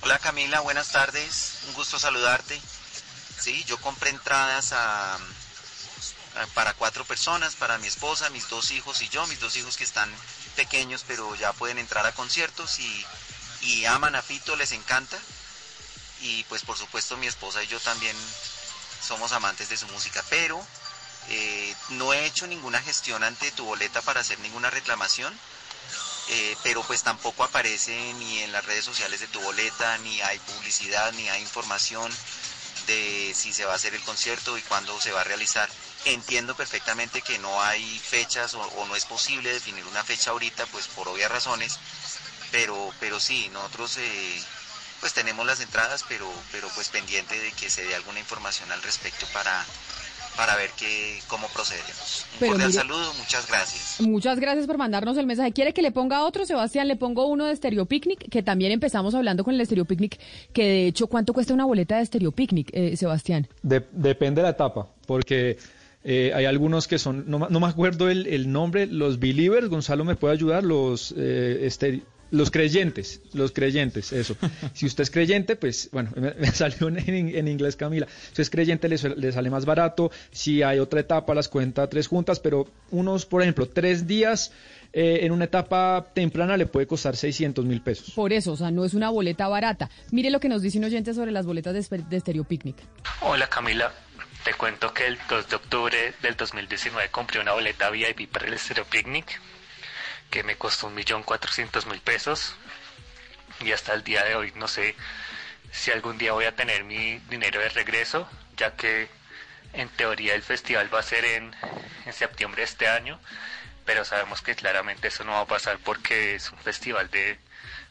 Hola 0.03 0.17
Camila, 0.21 0.61
buenas 0.61 0.93
tardes, 0.93 1.65
un 1.67 1.75
gusto 1.75 1.99
saludarte. 1.99 2.61
Sí, 3.41 3.65
yo 3.67 3.77
compré 3.79 4.11
entradas 4.11 4.73
para 6.55 6.75
cuatro 6.75 7.05
personas, 7.05 7.57
para 7.57 7.77
mi 7.79 7.89
esposa, 7.89 8.31
mis 8.31 8.49
dos 8.49 8.71
hijos 8.71 9.03
y 9.03 9.09
yo, 9.09 9.27
mis 9.27 9.41
dos 9.41 9.57
hijos 9.57 9.77
que 9.77 9.85
están 9.85 10.09
pequeños 10.55 11.05
pero 11.09 11.35
ya 11.35 11.53
pueden 11.55 11.79
entrar 11.79 12.07
a 12.07 12.13
conciertos 12.13 12.79
y, 12.79 13.05
y 13.63 13.85
aman 13.87 14.15
a 14.15 14.23
Fito, 14.23 14.55
les 14.55 14.71
encanta. 14.71 15.19
Y 16.23 16.45
pues 16.45 16.63
por 16.63 16.79
supuesto 16.79 17.17
mi 17.17 17.27
esposa 17.27 17.65
y 17.65 17.67
yo 17.67 17.81
también 17.81 18.17
somos 19.03 19.33
amantes 19.33 19.69
de 19.71 19.77
su 19.77 19.89
música, 19.89 20.23
pero 20.31 20.65
eh, 21.29 21.75
no 21.91 22.13
he 22.13 22.27
hecho 22.27 22.47
ninguna 22.47 22.81
gestión 22.83 23.25
ante 23.25 23.51
tu 23.53 23.65
boleta 23.65 24.03
para 24.03 24.21
hacer 24.21 24.39
ninguna 24.41 24.71
reclamación, 24.71 25.37
eh, 26.29 26.57
pero 26.63 26.83
pues 26.83 27.03
tampoco 27.03 27.45
aparece 27.45 28.15
ni 28.15 28.41
en 28.41 28.53
las 28.53 28.65
redes 28.65 28.85
sociales 28.85 29.21
de 29.21 29.29
tu 29.29 29.41
boleta, 29.41 29.99
ni 29.99 30.21
hay 30.21 30.39
publicidad, 30.41 31.13
ni 31.13 31.29
hay 31.29 31.43
información 31.43 32.13
de 32.87 33.33
si 33.35 33.53
se 33.53 33.65
va 33.65 33.73
a 33.73 33.77
hacer 33.77 33.95
el 33.95 34.03
concierto 34.03 34.57
y 34.59 34.63
cuándo 34.63 35.01
se 35.01 35.13
va 35.13 35.21
a 35.23 35.25
realizar. 35.25 35.69
Entiendo 36.05 36.57
perfectamente 36.57 37.23
que 37.23 37.39
no 37.39 37.63
hay 37.63 37.99
fechas 37.99 38.55
o, 38.55 38.87
no 38.87 38.95
es 38.95 39.05
posible 39.05 39.53
definir 39.53 39.85
una 39.87 40.05
fecha 40.05 40.31
ahorita, 40.31 40.67
pues 40.67 40.87
por 40.89 41.09
obvias 41.09 41.31
razones, 41.31 41.79
pero, 42.53 42.93
pero 43.01 43.19
sí, 43.19 43.49
nosotros 43.53 43.97
eh, 43.99 44.43
pues 45.01 45.13
tenemos 45.13 45.45
las 45.47 45.61
entradas, 45.61 46.05
pero, 46.09 46.33
pero 46.53 46.69
pues 46.75 46.89
pendiente 46.89 47.39
de 47.39 47.53
que 47.53 47.71
se 47.71 47.85
dé 47.85 47.95
alguna 47.95 48.21
información 48.21 48.71
al 48.71 48.83
respecto 48.83 49.27
para, 49.33 49.65
para 50.37 50.57
ver 50.57 50.71
qué, 50.79 51.19
cómo 51.29 51.47
procedemos. 51.49 52.27
Un 52.41 52.49
cordial 52.49 52.73
saludo, 52.73 53.15
muchas 53.15 53.49
gracias. 53.49 54.01
Muchas 54.01 54.39
gracias 54.39 54.67
por 54.67 54.79
mandarnos 54.79 55.17
el 55.17 55.27
mensaje. 55.27 55.53
¿Quiere 55.53 55.73
que 55.73 55.83
le 55.83 55.91
ponga 55.91 56.25
otro, 56.25 56.45
Sebastián? 56.47 56.89
Le 56.89 56.97
pongo 56.97 57.27
uno 57.27 57.47
de 57.47 57.57
Stereo 57.57 57.87
Picnic, 57.87 58.29
que 58.29 58.43
también 58.43 58.73
empezamos 58.73 59.15
hablando 59.15 59.45
con 59.45 59.55
el 59.55 59.65
Stereo 59.65 59.85
Picnic, 59.85 60.19
que 60.53 60.63
de 60.63 60.87
hecho, 60.89 61.07
¿cuánto 61.07 61.33
cuesta 61.33 61.55
una 61.55 61.65
boleta 61.65 61.99
de 61.99 62.07
Stereo 62.07 62.33
Picnic, 62.33 62.71
eh, 62.73 62.97
Sebastián? 62.97 63.49
depende 63.63 64.41
de 64.41 64.43
la 64.45 64.51
etapa, 64.51 64.89
porque... 65.07 65.59
Eh, 66.09 66.31
hay 66.33 66.45
algunos 66.45 66.87
que 66.87 67.01
son, 67.01 67.25
no, 67.27 67.41
me 67.41 67.67
acuerdo 67.67 68.09
el, 68.09 68.53
nombre, 68.53 68.87
los 68.87 69.19
Believers, 69.19 69.69
Gonzalo 69.69 70.05
me 70.05 70.15
puede 70.15 70.35
ayudar, 70.35 70.63
los 70.63 71.13
eh, 71.17 71.67
Los 72.31 72.51
creyentes, 72.51 73.21
los 73.35 73.53
creyentes, 73.53 74.13
eso. 74.13 74.37
Si 74.75 74.87
usted 74.87 75.03
es 75.03 75.11
creyente, 75.11 75.57
pues, 75.57 75.89
bueno, 75.93 76.11
me, 76.17 76.35
me 76.35 76.49
salió 76.49 76.89
en, 76.89 76.99
en 77.09 77.49
inglés 77.49 77.77
Camila. 77.77 78.07
Si 78.07 78.29
usted 78.31 78.43
es 78.43 78.51
creyente, 78.51 78.89
le, 78.89 78.97
le 78.97 79.33
sale 79.33 79.51
más 79.51 79.65
barato. 79.65 80.11
Si 80.33 80.63
hay 80.63 80.79
otra 80.79 81.01
etapa, 81.01 81.35
las 81.35 81.49
cuenta 81.49 81.89
tres 81.89 82.09
juntas, 82.09 82.41
pero 82.41 82.67
unos, 82.91 83.27
por 83.27 83.43
ejemplo, 83.43 83.69
tres 83.69 84.07
días 84.07 84.53
eh, 84.93 85.21
en 85.23 85.33
una 85.33 85.45
etapa 85.45 86.07
temprana 86.15 86.57
le 86.57 86.67
puede 86.67 86.87
costar 86.87 87.17
600 87.17 87.65
mil 87.65 87.81
pesos. 87.81 88.13
Por 88.13 88.33
eso, 88.33 88.53
o 88.53 88.57
sea, 88.57 88.71
no 88.71 88.85
es 88.85 88.95
una 88.95 89.11
boleta 89.11 89.47
barata. 89.47 89.91
Mire 90.11 90.31
lo 90.31 90.41
que 90.41 90.49
nos 90.49 90.63
dice 90.63 90.79
un 90.79 90.85
oyente 90.85 91.15
sobre 91.15 91.33
las 91.33 91.47
boletas 91.47 91.75
de, 91.75 91.99
de 91.99 92.21
Stereo 92.21 92.45
Picnic. 92.45 92.77
Hola 93.21 93.47
Camila, 93.49 93.93
te 94.45 94.55
cuento 94.55 94.93
que 94.95 95.07
el 95.07 95.19
2 95.29 95.49
de 95.49 95.57
octubre 95.57 96.15
del 96.23 96.37
2019 96.37 97.11
compré 97.11 97.41
una 97.41 97.53
boleta 97.53 97.91
VIP 97.91 98.31
para 98.31 98.47
el 98.47 98.59
Stereo 98.59 98.85
Picnic 98.85 99.41
que 100.31 100.43
me 100.43 100.57
costó 100.57 100.89
un 100.89 100.95
millón 100.95 101.23
cuatrocientos 101.23 101.87
mil 101.87 102.01
pesos. 102.01 102.55
Y 103.61 103.73
hasta 103.73 103.95
el 103.95 104.05
día 104.05 104.25
de 104.25 104.35
hoy 104.35 104.53
no 104.57 104.69
sé 104.69 104.95
si 105.73 105.91
algún 105.91 106.19
día 106.19 106.33
voy 106.33 106.45
a 106.45 106.55
tener 106.55 106.85
mi 106.85 107.19
dinero 107.31 107.61
de 107.61 107.69
regreso 107.69 108.29
ya 108.57 108.77
que 108.77 109.09
en 109.73 109.89
teoría 109.91 110.35
el 110.35 110.43
festival 110.43 110.93
va 110.93 111.01
a 111.01 111.03
ser 111.03 111.25
en, 111.25 111.55
en 112.07 112.13
septiembre 112.13 112.63
de 112.63 112.65
este 112.65 112.89
año 112.89 113.21
pero 113.87 114.05
sabemos 114.05 114.43
que 114.43 114.57
claramente 114.57 115.09
eso 115.09 115.25
no 115.25 115.33
va 115.33 115.41
a 115.41 115.47
pasar 115.47 115.79
porque 115.79 116.35
es 116.35 116.51
un 116.51 116.59
festival 116.59 117.09
de 117.09 117.39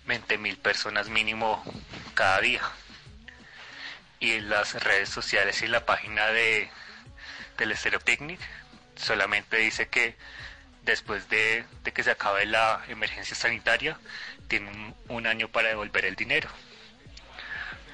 20 0.05 0.37
mil 0.37 0.57
personas 0.57 1.07
mínimo 1.09 1.63
cada 2.13 2.41
día. 2.41 2.61
Y 4.19 4.33
en 4.33 4.49
las 4.49 4.83
redes 4.83 5.09
sociales 5.09 5.61
y 5.61 5.67
la 5.67 5.85
página 5.85 6.27
de 6.27 6.69
del 7.57 7.71
Estéreo 7.71 8.01
Picnic 8.01 8.41
solamente 8.97 9.55
dice 9.57 9.87
que 9.87 10.17
después 10.85 11.27
de, 11.29 11.65
que 11.93 12.03
se 12.03 12.11
acabe 12.11 12.45
la 12.45 12.81
emergencia 12.87 13.35
sanitaria 13.35 13.97
tienen 14.47 14.93
un, 15.09 15.27
año 15.27 15.49
para 15.49 15.69
devolver 15.69 16.05
el 16.05 16.15
dinero. 16.15 16.49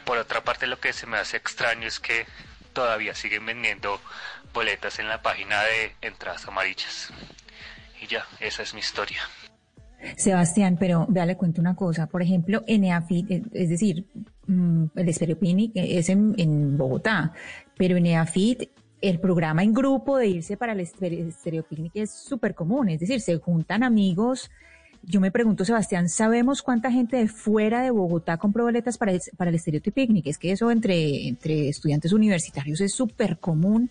Por 0.06 0.18
otra 0.18 0.44
parte 0.44 0.68
lo 0.68 0.80
que 0.80 0.94
se 0.94 1.08
me 1.08 1.18
hace 1.18 1.38
extraño 1.38 1.88
es 1.88 2.00
que 2.00 2.26
todavía 2.74 3.16
siguen 3.16 3.46
vendiendo 3.46 4.00
boletas 4.54 5.00
en 5.00 5.08
la 5.08 5.22
página 5.22 5.64
de 5.64 5.96
entradas 6.02 6.46
amarillas. 6.48 7.12
Y 8.02 8.08
ya, 8.08 8.26
esa 8.40 8.64
es 8.64 8.74
mi 8.74 8.82
historia. 8.82 9.22
Sebastián, 10.18 10.78
pero 10.80 11.06
vea, 11.08 11.26
le 11.26 11.38
cuento 11.38 11.62
una 11.62 11.76
cosa. 11.76 12.08
Por 12.08 12.22
ejemplo, 12.22 12.64
ENEAFIT, 12.68 13.32
eh, 13.32 13.44
es 13.54 13.70
decir, 13.70 14.06
mm, 14.48 14.86
el 14.96 15.10
Estereopinic 15.10 15.72
es 15.76 16.10
en, 16.10 16.34
en 16.38 16.78
Bogotá, 16.78 17.34
pero 17.78 17.98
en 17.98 18.08
EAFIT 18.08 18.70
el 19.01 19.20
programa 19.20 19.63
en 19.63 19.74
grupo 19.74 20.17
de 20.17 20.27
irse 20.27 20.58
para 20.58 20.74
el 20.74 20.79
estere- 20.79 21.27
Estereopicnic 21.27 21.91
es 21.96 22.12
súper 22.12 22.53
común. 22.53 22.89
Es 22.89 23.00
decir, 23.00 23.20
se 23.20 23.38
juntan 23.39 23.84
amigos. 23.84 24.51
Yo 25.03 25.20
me 25.20 25.31
pregunto, 25.31 25.65
Sebastián, 25.65 26.10
¿sabemos 26.10 26.62
cuánta 26.62 26.91
gente 26.91 27.17
de 27.17 27.27
fuera 27.27 27.81
de 27.81 27.89
Bogotá 27.89 28.38
compró 28.38 28.65
boletas 28.65 29.00
para 29.00 29.12
el, 29.12 29.20
para? 29.36 29.50
Es 29.51 30.38
que 30.38 30.51
eso 30.51 30.70
entre, 30.70 31.27
entre 31.27 31.70
estudiantes 31.70 32.13
universitarios 32.13 32.79
es 32.81 32.93
súper 32.93 33.39
común 33.39 33.89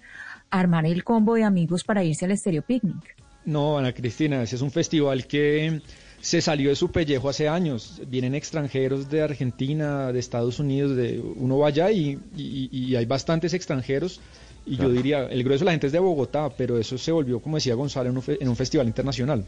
armar 0.50 0.86
el 0.86 1.02
combo 1.02 1.34
de 1.34 1.42
amigos 1.42 1.82
para 1.82 2.04
irse 2.04 2.26
al 2.26 2.30
Estereopicnic. 2.30 3.16
No, 3.44 3.78
Ana 3.78 3.92
Cristina, 3.92 4.42
ese 4.42 4.54
es 4.54 4.62
un 4.62 4.70
festival 4.70 5.26
que 5.26 5.80
se 6.20 6.40
salió 6.40 6.68
de 6.68 6.76
su 6.76 6.92
pellejo 6.92 7.28
hace 7.28 7.48
años. 7.48 8.00
Vienen 8.06 8.36
extranjeros 8.36 9.10
de 9.10 9.22
Argentina, 9.22 10.12
de 10.12 10.18
Estados 10.20 10.60
Unidos, 10.60 10.94
de 10.94 11.18
uno 11.18 11.58
va 11.58 11.68
allá 11.68 11.90
y 11.90 12.94
hay 12.94 13.06
bastantes 13.06 13.54
extranjeros. 13.54 14.20
Y 14.66 14.76
Claro. 14.76 14.90
yo 14.90 14.96
diría, 14.96 15.22
el 15.26 15.42
grueso 15.42 15.60
de 15.60 15.66
la 15.66 15.70
gente 15.72 15.86
es 15.88 15.92
de 15.92 15.98
Bogotá, 15.98 16.50
pero 16.50 16.78
eso 16.78 16.96
se 16.98 17.10
volvió, 17.12 17.40
como 17.40 17.56
decía 17.56 17.74
Gonzalo, 17.74 18.10
en 18.10 18.16
un, 18.16 18.22
fe- 18.22 18.38
en 18.40 18.48
un 18.48 18.56
festival 18.56 18.86
internacional. 18.86 19.44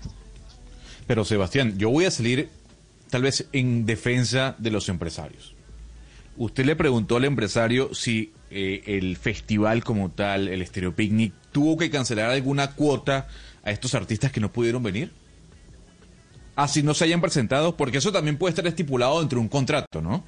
Pero 1.07 1.25
Sebastián, 1.25 1.77
yo 1.79 1.91
voy 1.91 2.05
a 2.07 2.11
salir 2.11 2.49
tal 3.11 3.23
vez 3.23 3.47
en 3.53 3.85
defensa 3.87 4.57
de 4.59 4.71
los 4.71 4.89
empresarios. 4.89 5.55
Usted 6.37 6.65
le 6.65 6.77
preguntó 6.77 7.17
al 7.17 7.27
empresario 7.27 7.95
si 7.95 8.33
eh, 8.51 8.83
el 8.87 9.17
festival 9.19 9.85
como 9.85 10.11
tal, 10.11 10.49
el 10.49 10.67
Stereo 10.67 10.95
Picnic, 10.95 11.33
tuvo 11.53 11.77
que 11.77 11.91
cancelar 11.91 12.31
alguna 12.31 12.73
cuota 12.73 13.29
a 13.63 13.71
estos 13.71 13.95
artistas 13.95 14.33
que 14.33 14.41
no 14.41 14.51
pudieron 14.51 14.83
venir. 14.83 15.13
Así 16.57 16.83
no 16.83 16.95
se 16.95 17.05
hayan 17.05 17.21
presentado, 17.21 17.77
porque 17.77 17.99
eso 17.99 18.13
también 18.13 18.37
puede 18.39 18.51
estar 18.51 18.67
estipulado 18.67 19.21
dentro 19.21 19.39
de 19.39 19.43
un 19.43 19.49
contrato, 19.49 20.01
¿no? 20.03 20.25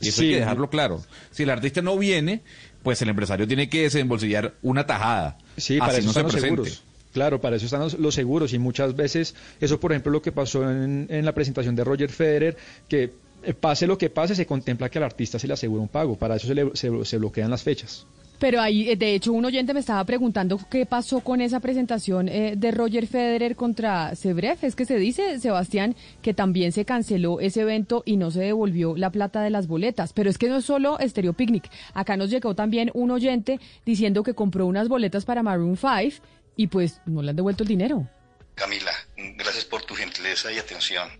Y 0.00 0.08
eso 0.08 0.22
hay 0.22 0.28
Sí. 0.28 0.32
que 0.34 0.40
dejarlo 0.40 0.70
claro. 0.70 1.02
Si 1.30 1.42
el 1.42 1.50
artista 1.50 1.82
no 1.82 1.96
viene, 1.98 2.40
pues 2.82 3.00
el 3.02 3.08
empresario 3.10 3.46
tiene 3.46 3.68
que 3.68 3.82
desembolsillar 3.82 4.54
una 4.62 4.86
tajada. 4.86 5.38
Sí, 5.56 5.78
para 5.78 5.92
así 5.92 5.98
eso 6.00 6.06
no 6.08 6.12
se 6.12 6.20
están 6.20 6.32
los 6.32 6.40
seguros. 6.40 6.82
Claro, 7.12 7.40
para 7.40 7.56
eso 7.56 7.64
están 7.64 7.80
los, 7.80 7.94
los 7.98 8.14
seguros 8.14 8.52
y 8.52 8.58
muchas 8.58 8.94
veces, 8.94 9.34
eso 9.60 9.80
por 9.80 9.90
ejemplo 9.92 10.12
lo 10.12 10.22
que 10.22 10.30
pasó 10.32 10.62
en, 10.70 11.06
en 11.10 11.24
la 11.24 11.32
presentación 11.32 11.74
de 11.74 11.82
Roger 11.84 12.08
Federer, 12.10 12.56
que 12.88 13.12
eh, 13.42 13.52
pase 13.54 13.86
lo 13.88 13.98
que 13.98 14.10
pase, 14.10 14.34
se 14.36 14.46
contempla 14.46 14.88
que 14.88 14.98
al 14.98 15.04
artista 15.04 15.38
se 15.38 15.46
le 15.48 15.54
asegura 15.54 15.82
un 15.82 15.88
pago, 15.88 16.16
para 16.16 16.36
eso 16.36 16.46
se, 16.46 16.54
le, 16.54 16.70
se, 16.74 17.04
se 17.04 17.18
bloquean 17.18 17.50
las 17.50 17.62
fechas. 17.64 18.06
Pero 18.40 18.62
ahí, 18.62 18.90
eh, 18.90 18.96
de 18.96 19.14
hecho, 19.14 19.34
un 19.34 19.44
oyente 19.44 19.74
me 19.74 19.80
estaba 19.80 20.02
preguntando 20.04 20.58
qué 20.70 20.86
pasó 20.86 21.20
con 21.20 21.42
esa 21.42 21.60
presentación 21.60 22.26
eh, 22.28 22.54
de 22.56 22.70
Roger 22.70 23.06
Federer 23.06 23.54
contra 23.54 24.16
Zverev. 24.16 24.56
Es 24.62 24.74
que 24.74 24.86
se 24.86 24.96
dice, 24.96 25.38
Sebastián, 25.38 25.94
que 26.22 26.32
también 26.32 26.72
se 26.72 26.86
canceló 26.86 27.38
ese 27.38 27.60
evento 27.60 28.02
y 28.06 28.16
no 28.16 28.30
se 28.30 28.40
devolvió 28.40 28.96
la 28.96 29.10
plata 29.10 29.42
de 29.42 29.50
las 29.50 29.66
boletas. 29.66 30.14
Pero 30.14 30.30
es 30.30 30.38
que 30.38 30.48
no 30.48 30.56
es 30.56 30.64
solo 30.64 30.96
Stereo 31.02 31.34
Picnic. 31.34 31.70
Acá 31.92 32.16
nos 32.16 32.30
llegó 32.30 32.54
también 32.54 32.90
un 32.94 33.10
oyente 33.10 33.60
diciendo 33.84 34.22
que 34.22 34.32
compró 34.32 34.64
unas 34.66 34.88
boletas 34.88 35.26
para 35.26 35.42
Maroon 35.42 35.76
5 35.76 36.24
y 36.56 36.68
pues 36.68 37.02
no 37.04 37.20
le 37.20 37.30
han 37.30 37.36
devuelto 37.36 37.62
el 37.62 37.68
dinero. 37.68 38.08
Camila, 38.54 38.92
gracias 39.36 39.66
por 39.66 39.82
tu 39.82 39.94
gentileza 39.94 40.50
y 40.50 40.56
atención. 40.56 41.10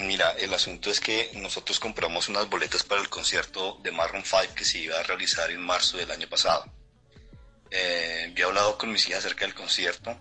Mira, 0.00 0.30
el 0.38 0.54
asunto 0.54 0.92
es 0.92 1.00
que 1.00 1.30
nosotros 1.34 1.80
compramos 1.80 2.28
unas 2.28 2.48
boletas 2.48 2.84
para 2.84 3.00
el 3.00 3.08
concierto 3.08 3.80
de 3.82 3.90
Maroon 3.90 4.22
5 4.24 4.54
que 4.54 4.64
se 4.64 4.78
iba 4.78 4.96
a 4.96 5.02
realizar 5.02 5.50
en 5.50 5.60
marzo 5.60 5.96
del 5.96 6.12
año 6.12 6.28
pasado. 6.28 6.72
Eh, 7.68 8.30
yo 8.36 8.44
he 8.44 8.48
hablado 8.48 8.78
con 8.78 8.92
mis 8.92 9.08
hijas 9.08 9.24
acerca 9.24 9.44
del 9.44 9.56
concierto 9.56 10.16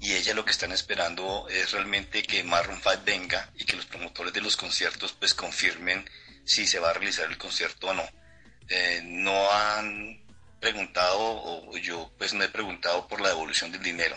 y 0.00 0.12
ellas 0.12 0.36
lo 0.36 0.44
que 0.44 0.52
están 0.52 0.70
esperando 0.70 1.48
es 1.48 1.72
realmente 1.72 2.22
que 2.22 2.44
Maroon 2.44 2.80
5 2.80 3.02
venga 3.04 3.50
y 3.56 3.64
que 3.64 3.74
los 3.74 3.86
promotores 3.86 4.32
de 4.32 4.42
los 4.42 4.56
conciertos 4.56 5.12
pues 5.12 5.34
confirmen 5.34 6.08
si 6.44 6.64
se 6.64 6.78
va 6.78 6.90
a 6.90 6.92
realizar 6.92 7.28
el 7.28 7.36
concierto 7.36 7.88
o 7.88 7.94
no. 7.94 8.08
Eh, 8.68 9.00
no 9.04 9.50
han 9.50 10.24
preguntado 10.60 11.18
o 11.18 11.76
yo 11.78 12.12
pues 12.16 12.32
no 12.32 12.44
he 12.44 12.48
preguntado 12.48 13.08
por 13.08 13.20
la 13.20 13.30
devolución 13.30 13.72
del 13.72 13.82
dinero. 13.82 14.16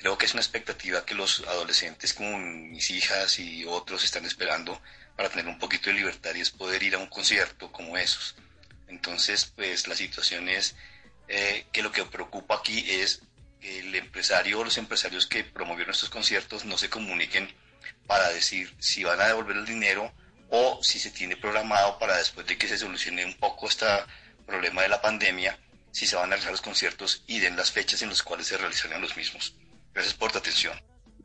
Creo 0.00 0.16
que 0.16 0.24
es 0.24 0.32
una 0.32 0.40
expectativa 0.40 1.04
que 1.04 1.14
los 1.14 1.40
adolescentes 1.40 2.14
como 2.14 2.38
mis 2.38 2.88
hijas 2.88 3.38
y 3.38 3.66
otros 3.66 4.02
están 4.02 4.24
esperando 4.24 4.80
para 5.14 5.28
tener 5.28 5.46
un 5.46 5.58
poquito 5.58 5.90
de 5.90 5.96
libertad 5.96 6.34
y 6.34 6.40
es 6.40 6.50
poder 6.50 6.82
ir 6.82 6.94
a 6.94 6.98
un 6.98 7.08
concierto 7.08 7.70
como 7.70 7.98
esos. 7.98 8.34
Entonces, 8.88 9.52
pues 9.54 9.86
la 9.88 9.94
situación 9.94 10.48
es 10.48 10.74
eh, 11.28 11.66
que 11.70 11.82
lo 11.82 11.92
que 11.92 12.06
preocupa 12.06 12.54
aquí 12.54 12.82
es 12.88 13.20
que 13.60 13.80
el 13.80 13.94
empresario 13.94 14.60
o 14.60 14.64
los 14.64 14.78
empresarios 14.78 15.26
que 15.26 15.44
promovieron 15.44 15.94
estos 15.94 16.08
conciertos 16.08 16.64
no 16.64 16.78
se 16.78 16.88
comuniquen 16.88 17.54
para 18.06 18.30
decir 18.30 18.74
si 18.78 19.04
van 19.04 19.20
a 19.20 19.26
devolver 19.26 19.58
el 19.58 19.66
dinero 19.66 20.10
o 20.48 20.82
si 20.82 20.98
se 20.98 21.10
tiene 21.10 21.36
programado 21.36 21.98
para 21.98 22.16
después 22.16 22.46
de 22.46 22.56
que 22.56 22.68
se 22.68 22.78
solucione 22.78 23.26
un 23.26 23.34
poco 23.34 23.68
este 23.68 23.84
problema 24.46 24.80
de 24.80 24.88
la 24.88 25.02
pandemia, 25.02 25.58
si 25.92 26.06
se 26.06 26.16
van 26.16 26.24
a 26.24 26.28
realizar 26.28 26.52
los 26.52 26.62
conciertos 26.62 27.22
y 27.26 27.40
den 27.40 27.58
las 27.58 27.70
fechas 27.70 28.00
en 28.00 28.08
las 28.08 28.22
cuales 28.22 28.46
se 28.46 28.56
realizarán 28.56 29.02
los 29.02 29.14
mismos. 29.14 29.54
Gracias 30.00 30.16
por 30.16 30.32
tu 30.32 30.38
atención. 30.38 30.72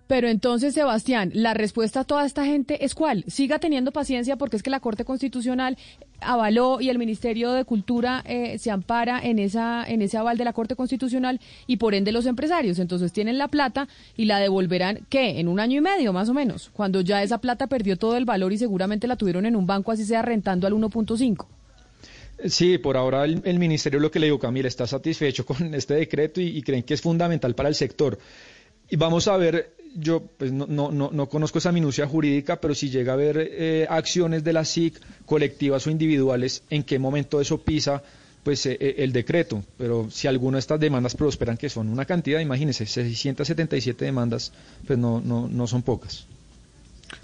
Pero 0.07 0.27
entonces, 0.27 0.73
Sebastián, 0.73 1.31
la 1.33 1.53
respuesta 1.53 2.01
a 2.01 2.03
toda 2.03 2.25
esta 2.25 2.43
gente 2.43 2.83
es 2.83 2.93
cuál? 2.93 3.23
Siga 3.25 3.57
teniendo 3.57 3.93
paciencia 3.93 4.35
porque 4.35 4.57
es 4.57 4.63
que 4.63 4.69
la 4.69 4.81
Corte 4.81 5.05
Constitucional 5.05 5.77
avaló 6.19 6.81
y 6.81 6.89
el 6.89 6.99
Ministerio 6.99 7.53
de 7.53 7.63
Cultura 7.63 8.21
eh, 8.27 8.57
se 8.59 8.69
ampara 8.69 9.21
en 9.23 9.39
esa 9.39 9.85
en 9.87 10.01
ese 10.01 10.17
aval 10.17 10.37
de 10.37 10.43
la 10.43 10.51
Corte 10.51 10.75
Constitucional 10.75 11.39
y 11.67 11.77
por 11.77 11.95
ende 11.95 12.11
los 12.11 12.25
empresarios. 12.25 12.79
Entonces 12.79 13.13
tienen 13.13 13.37
la 13.37 13.47
plata 13.47 13.87
y 14.17 14.25
la 14.25 14.39
devolverán, 14.39 15.07
¿qué? 15.09 15.39
En 15.39 15.47
un 15.47 15.61
año 15.61 15.77
y 15.77 15.81
medio 15.81 16.11
más 16.11 16.27
o 16.27 16.33
menos, 16.33 16.69
cuando 16.73 16.99
ya 16.99 17.23
esa 17.23 17.37
plata 17.37 17.67
perdió 17.67 17.95
todo 17.95 18.17
el 18.17 18.25
valor 18.25 18.51
y 18.51 18.57
seguramente 18.57 19.07
la 19.07 19.15
tuvieron 19.15 19.45
en 19.45 19.55
un 19.55 19.65
banco 19.65 19.93
así 19.93 20.03
sea 20.03 20.21
rentando 20.21 20.67
al 20.67 20.73
1.5. 20.73 21.47
Sí, 22.47 22.77
por 22.77 22.97
ahora 22.97 23.23
el, 23.23 23.41
el 23.45 23.57
ministerio 23.59 24.01
lo 24.01 24.11
que 24.11 24.19
le 24.19 24.27
digo, 24.27 24.39
Camila, 24.39 24.67
está 24.67 24.85
satisfecho 24.85 25.45
con 25.47 25.73
este 25.73 25.93
decreto 25.93 26.41
y, 26.41 26.47
y 26.57 26.61
creen 26.61 26.83
que 26.83 26.93
es 26.93 27.01
fundamental 27.01 27.55
para 27.55 27.69
el 27.69 27.75
sector. 27.75 28.19
Y 28.89 28.95
vamos 28.97 29.27
a 29.27 29.37
ver, 29.37 29.75
yo 29.95 30.21
pues 30.37 30.51
no, 30.51 30.67
no, 30.67 30.91
no, 30.91 31.09
no 31.11 31.29
conozco 31.29 31.57
esa 31.57 31.71
minucia 31.71 32.07
jurídica, 32.07 32.59
pero 32.59 32.75
si 32.75 32.89
llega 32.89 33.13
a 33.13 33.15
haber 33.15 33.37
eh, 33.39 33.87
acciones 33.89 34.43
de 34.43 34.53
la 34.53 34.65
SIC, 34.65 34.99
colectivas 35.25 35.87
o 35.87 35.89
individuales, 35.89 36.63
en 36.69 36.83
qué 36.83 36.99
momento 36.99 37.41
eso 37.41 37.61
pisa 37.61 38.03
pues 38.43 38.63
eh, 38.67 38.77
eh, 38.79 38.95
el 38.99 39.11
decreto. 39.11 39.63
Pero 39.77 40.07
si 40.11 40.27
alguna 40.27 40.57
de 40.57 40.59
estas 40.59 40.79
demandas 40.79 41.15
prosperan, 41.15 41.57
que 41.57 41.69
son 41.69 41.89
una 41.89 42.05
cantidad, 42.05 42.39
imagínense, 42.39 42.85
677 42.85 44.05
demandas, 44.05 44.53
pues 44.85 44.99
no, 44.99 45.19
no, 45.19 45.47
no 45.47 45.65
son 45.65 45.81
pocas. 45.81 46.27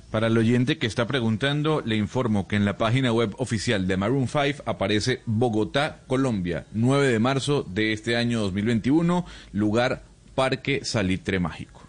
Para 0.09 0.27
el 0.27 0.37
oyente 0.37 0.77
que 0.77 0.87
está 0.87 1.07
preguntando, 1.07 1.81
le 1.85 1.95
informo 1.95 2.47
que 2.47 2.55
en 2.55 2.65
la 2.65 2.77
página 2.77 3.13
web 3.13 3.33
oficial 3.37 3.87
de 3.87 3.97
Maroon 3.97 4.27
5 4.27 4.63
aparece 4.65 5.21
Bogotá, 5.25 6.01
Colombia, 6.07 6.65
9 6.73 7.07
de 7.07 7.19
marzo 7.19 7.65
de 7.69 7.93
este 7.93 8.17
año 8.17 8.41
2021, 8.41 9.25
lugar 9.53 10.03
Parque 10.35 10.83
Salitre 10.85 11.39
Mágico. 11.39 11.81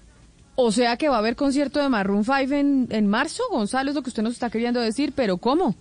O 0.54 0.70
sea 0.70 0.96
que 0.96 1.08
va 1.08 1.16
a 1.16 1.18
haber 1.18 1.34
concierto 1.37 1.80
de 1.80 1.88
Maroon 1.88 2.25
5 2.25 2.37
en, 2.54 2.88
en 2.90 3.06
marzo, 3.06 3.42
Gonzalo, 3.50 3.90
es 3.90 3.94
lo 3.96 4.02
que 4.02 4.11
usted 4.11 4.22
nos 4.22 4.34
está 4.34 4.50
queriendo 4.50 4.80
decir, 4.80 5.12
pero 5.16 5.38
¿cómo? 5.38 5.75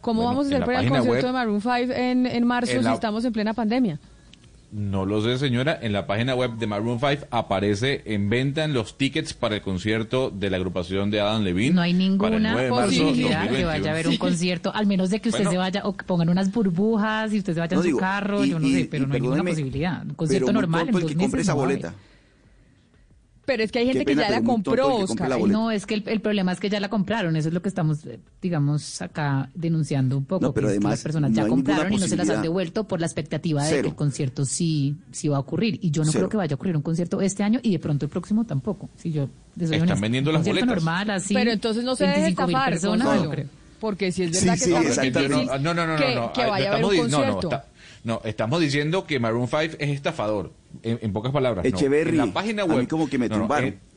¿Cómo 0.00 0.22
Bueno, 0.22 0.30
vamos 0.38 0.46
a 0.46 0.48
hacer 0.56 0.64
para 0.66 0.80
el 0.80 0.88
concierto 0.88 1.12
web- 1.12 1.24
de 1.26 1.32
Maroon 1.32 1.60
5 1.60 1.74
en, 1.92 2.26
en 2.26 2.46
marzo 2.46 2.72
en 2.72 2.84
si 2.84 2.90
estamos 2.90 3.24
en 3.24 3.32
plena 3.32 3.52
pandemia? 3.54 3.98
No 4.72 5.04
lo 5.04 5.20
sé, 5.20 5.36
señora. 5.36 5.76
En 5.82 5.92
la 5.92 6.06
página 6.06 6.36
web 6.36 6.52
de 6.52 6.66
Maroon 6.68 7.00
5 7.00 7.26
aparece 7.32 8.02
en 8.04 8.30
venta 8.30 8.62
en 8.62 8.72
los 8.72 8.96
tickets 8.96 9.34
para 9.34 9.56
el 9.56 9.62
concierto 9.62 10.30
de 10.30 10.48
la 10.48 10.58
agrupación 10.58 11.10
de 11.10 11.20
Adam 11.20 11.42
Levine. 11.42 11.74
No 11.74 11.82
hay 11.82 11.92
ninguna 11.92 12.38
9 12.38 12.62
de 12.64 12.70
marzo 12.70 12.86
posibilidad 12.86 13.48
que 13.48 13.62
2021. 13.62 13.66
vaya 13.66 13.90
a 13.90 13.92
haber 13.92 14.06
un 14.08 14.16
concierto, 14.16 14.72
al 14.72 14.86
menos 14.86 15.10
de 15.10 15.20
que 15.20 15.30
usted 15.30 15.40
Bueno. 15.40 15.50
se 15.50 15.56
vaya 15.56 15.80
o 15.84 15.96
que 15.96 16.04
pongan 16.04 16.28
unas 16.28 16.52
burbujas 16.52 17.32
y 17.32 17.38
usted 17.38 17.54
se 17.54 17.58
vaya 17.60 17.74
No 17.74 17.80
en 17.80 17.82
su 17.82 17.86
digo, 17.88 17.98
carro, 17.98 18.44
y- 18.44 18.50
yo 18.50 18.60
no 18.60 18.66
y- 18.68 18.72
sé, 18.74 18.88
pero 18.88 19.08
no 19.08 19.14
hay 19.14 19.20
ninguna 19.20 19.42
posibilidad. 19.42 20.04
Un 20.06 20.14
concierto 20.14 20.46
pero 20.46 20.54
muy 20.58 20.60
normal 20.62 20.80
en 20.82 20.86
tonto 20.92 20.98
el 20.98 21.02
dos 21.02 21.10
que 21.14 21.18
compre 21.18 21.40
esa 21.40 21.52
no 21.52 21.56
va 21.58 21.62
a 21.62 21.66
haber. 21.66 21.76
boleta. 21.82 21.98
Pero 23.50 23.64
es 23.64 23.72
que 23.72 23.80
hay 23.80 23.86
gente 23.86 24.04
que 24.04 24.14
ya 24.14 24.30
la 24.30 24.42
compró, 24.42 24.94
Oscar. 24.98 25.28
la. 25.28 25.38
No, 25.38 25.72
es 25.72 25.84
que 25.84 25.94
el, 25.94 26.04
el 26.06 26.20
problema 26.20 26.52
es 26.52 26.60
que 26.60 26.70
ya 26.70 26.78
la 26.78 26.88
compraron, 26.88 27.34
eso 27.34 27.48
es 27.48 27.54
lo 27.54 27.60
que 27.60 27.68
estamos, 27.68 28.06
eh, 28.06 28.20
digamos, 28.40 29.02
acá 29.02 29.50
denunciando 29.56 30.16
un 30.16 30.24
poco. 30.24 30.46
No, 30.46 30.52
pero 30.52 30.68
que 30.68 30.74
es 30.74 30.78
que 30.78 30.78
además 30.78 30.92
las 30.92 31.02
personas 31.02 31.30
no 31.32 31.36
ya 31.36 31.48
compraron 31.48 31.92
y 31.92 31.96
no 31.96 32.06
se 32.06 32.16
las 32.16 32.30
han 32.30 32.42
devuelto 32.42 32.84
por 32.84 33.00
la 33.00 33.06
expectativa 33.06 33.64
de 33.64 33.70
Cero. 33.70 33.82
que 33.82 33.88
el 33.88 33.94
concierto 33.96 34.44
sí, 34.44 34.94
sí 35.10 35.26
va 35.26 35.38
a 35.38 35.40
ocurrir. 35.40 35.80
Y 35.82 35.90
yo 35.90 36.04
no 36.04 36.12
Cero. 36.12 36.20
creo 36.20 36.28
que 36.28 36.36
vaya 36.36 36.54
a 36.54 36.56
ocurrir 36.56 36.76
un 36.76 36.82
concierto 36.82 37.20
este 37.20 37.42
año 37.42 37.58
y 37.60 37.72
de 37.72 37.80
pronto 37.80 38.06
el 38.06 38.10
próximo 38.10 38.44
tampoco. 38.44 38.88
Si 38.94 39.10
yo 39.10 39.28
Están 39.58 39.80
honesta. 39.82 40.00
vendiendo 40.00 40.30
las 40.30 40.46
boletas. 40.46 40.68
normal, 40.68 41.10
así. 41.10 41.34
Pero 41.34 41.50
entonces 41.50 41.82
no 41.82 41.96
se 41.96 42.04
deje 42.06 42.20
25.000 42.20 42.28
estafar, 42.30 42.70
personas, 42.70 43.06
Gonzalo, 43.08 43.24
no 43.24 43.30
creo. 43.30 43.46
Porque 43.80 44.12
si 44.12 44.24
es 44.24 44.30
verdad 44.32 44.54
Sí, 44.54 44.60
que 44.60 44.64
sí, 44.64 44.70
está 44.70 44.78
muy 44.80 44.86
exactamente. 44.88 45.34
difícil 45.34 45.62
No, 45.62 45.74
no, 45.74 45.86
no, 45.86 45.86
no, 45.86 45.96
que, 45.96 46.14
no, 46.14 46.32
que 46.32 46.44
vaya 46.46 46.70
a 46.70 46.74
haber 46.74 46.84
estamos 46.84 46.90
un 46.90 47.06
di- 47.06 47.12
no, 47.12 47.18
no, 47.26 47.32
concierto. 47.32 47.48
está- 47.56 47.64
no, 48.04 48.20
estamos 48.24 48.60
diciendo 48.60 49.06
que 49.06 49.18
Maroon 49.20 49.46
5 49.48 49.76
es 49.78 49.90
estafador, 49.90 50.52
en, 50.82 50.98
en 51.02 51.12
pocas 51.12 51.32
palabras. 51.32 51.64
no. 51.64 51.78
En 51.94 52.16
la 52.16 52.26
página 52.26 52.62
a 52.62 52.66
web, 52.66 52.78
mí 52.80 52.86
como 52.86 53.08
que 53.08 53.18
me 53.18 53.28
no, 53.28 53.36
no, 53.36 53.40
tumbaron. 53.42 53.68
en- 53.68 53.90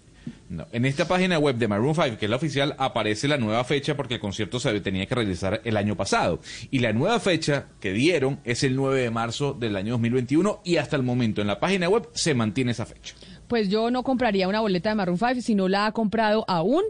no, 0.49 0.67
en 0.71 0.85
esta 0.85 1.05
página 1.07 1.37
web 1.39 1.55
de 1.57 1.67
Maroon 1.67 1.95
5, 1.95 2.17
que 2.17 2.25
es 2.25 2.29
la 2.29 2.35
oficial, 2.37 2.75
aparece 2.77 3.27
la 3.27 3.37
nueva 3.37 3.63
fecha 3.65 3.97
porque 3.97 4.15
el 4.15 4.19
concierto 4.21 4.59
se 4.59 4.79
tenía 4.81 5.05
que 5.05 5.15
realizar 5.15 5.61
el 5.65 5.75
año 5.77 5.95
pasado. 5.97 6.39
Y 6.71 6.79
la 6.79 6.93
nueva 6.93 7.19
fecha 7.19 7.65
que 7.81 7.91
dieron 7.91 8.39
es 8.45 8.63
el 8.63 8.75
9 8.75 9.01
de 9.01 9.09
marzo 9.09 9.53
del 9.53 9.75
año 9.75 9.93
2021 9.93 10.61
y 10.63 10.77
hasta 10.77 10.95
el 10.95 11.03
momento 11.03 11.41
en 11.41 11.47
la 11.47 11.59
página 11.59 11.89
web 11.89 12.07
se 12.13 12.33
mantiene 12.35 12.71
esa 12.71 12.85
fecha. 12.85 13.15
Pues 13.47 13.67
yo 13.69 13.91
no 13.91 14.03
compraría 14.03 14.47
una 14.47 14.61
boleta 14.61 14.89
de 14.89 14.95
Maroon 14.95 15.17
5 15.17 15.41
si 15.41 15.55
no 15.55 15.67
la 15.67 15.87
ha 15.87 15.91
comprado 15.91 16.45
aún, 16.47 16.83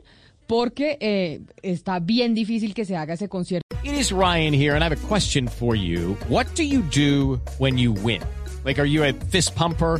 porque 0.54 1.00
eh, 1.02 1.42
está 1.64 1.98
bien 1.98 2.36
difícil 2.36 2.76
que 2.76 2.86
se 2.86 2.96
haga 2.96 3.16
ese 3.16 3.28
concierto. 3.28 3.64
It 3.84 3.96
is 3.96 4.12
Ryan 4.12 4.54
here, 4.54 4.76
and 4.76 4.84
I 4.84 4.88
have 4.88 4.94
a 4.94 5.08
question 5.08 5.48
for 5.48 5.76
you. 5.76 6.16
What 6.30 6.46
do 6.54 6.62
you 6.62 6.84
do 6.92 7.42
when 7.58 7.80
you 7.80 7.92
win? 7.92 8.22
Like, 8.64 8.80
are 8.80 8.86
you 8.86 9.04
a 9.04 9.14
fist 9.32 9.56
pumper? 9.56 10.00